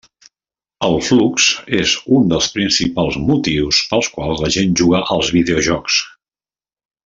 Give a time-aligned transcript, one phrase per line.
[0.85, 1.49] El flux
[1.79, 6.01] és un dels principals motius pels quals la gent juga als videojocs.